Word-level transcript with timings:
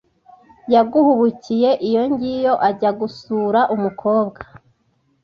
yaguhubukiye 0.73 1.69
iyo 1.87 2.03
ngiyo 2.11 2.53
ajya 2.69 2.91
gusura 2.99 3.59
umukobwa 3.75 4.41